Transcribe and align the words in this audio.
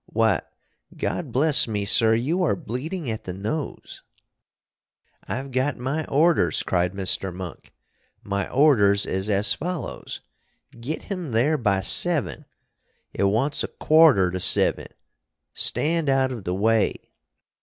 Why, 0.07 0.41
God 0.97 1.31
bless 1.31 1.67
me, 1.67 1.85
sir, 1.85 2.15
you 2.15 2.41
are 2.41 2.55
bleeding 2.55 3.11
at 3.11 3.25
the 3.25 3.33
nose!" 3.33 4.01
"I've 5.27 5.51
got 5.51 5.77
my 5.77 6.07
orders!" 6.07 6.63
cried 6.63 6.93
Mr. 6.93 7.31
Monk. 7.31 7.71
"My 8.23 8.49
orders 8.49 9.05
is 9.05 9.29
as 9.29 9.53
follows: 9.53 10.21
Git 10.79 11.03
him 11.03 11.33
there 11.33 11.55
by 11.55 11.81
seving! 11.81 12.45
It 13.13 13.25
wants 13.25 13.63
a 13.63 13.67
quarter 13.67 14.31
to 14.31 14.39
seving. 14.39 14.91
Stand 15.53 16.09
out 16.09 16.31
of 16.31 16.45
the 16.45 16.55
way!" 16.55 16.95